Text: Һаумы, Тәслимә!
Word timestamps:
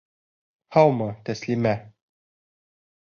Һаумы, 0.77 1.09
Тәслимә! 1.29 1.75